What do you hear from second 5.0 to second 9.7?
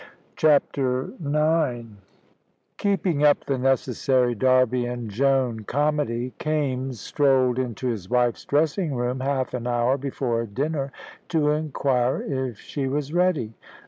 Joan comedy, Kaimes strolled into his wife's dressing room half an